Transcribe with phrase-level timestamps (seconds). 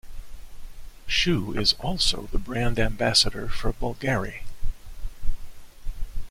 [1.05, 4.41] Shu is also the brand Ambassador for Bulgari.